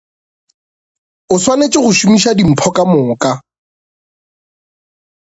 [1.33, 3.31] O swanetše go šomiša dimpho ka moka.